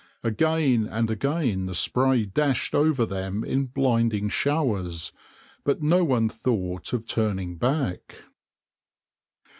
Again 0.23 0.87
and 0.87 1.11
again 1.11 1.67
the 1.67 1.75
spray 1.75 2.25
dashed 2.25 2.73
over 2.73 3.05
them 3.05 3.43
in 3.43 3.67
blinding 3.67 4.29
showers, 4.29 5.11
but 5.63 5.83
no 5.83 6.03
one 6.03 6.27
thought 6.27 6.91
of 6.91 7.05
turning 7.05 7.55
back. 7.57 8.15